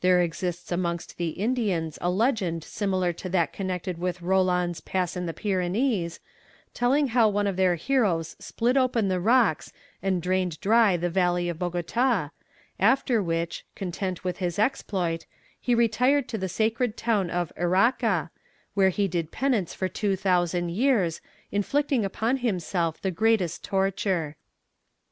[0.00, 5.26] There exists amongst the Indians a legend similar to that connected with Roland's Pass in
[5.26, 6.18] the Pyrenees,
[6.74, 9.72] telling how one of their heroes split open the rocks
[10.02, 12.30] and drained dry the valley of Bogota,
[12.80, 15.24] after which, content with his exploit,
[15.60, 18.30] he retired to the sacred town of Eraca,
[18.74, 21.20] where he did penance for 2000 years,
[21.52, 24.34] inflicting upon himself the greatest torture.